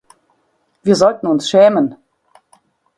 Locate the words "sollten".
0.95-1.27